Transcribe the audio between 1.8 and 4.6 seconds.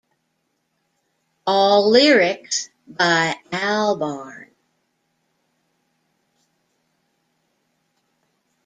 lyrics by Albarn.